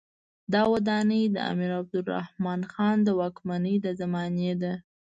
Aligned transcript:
دا 0.53 0.61
ودانۍ 0.73 1.23
د 1.35 1.37
امیر 1.51 1.71
عبدالرحمن 1.81 2.61
خان 2.73 2.97
د 3.03 3.09
واکمنۍ 3.19 3.75
د 3.85 3.87
زمانې 4.01 4.51
ده. 4.61 4.73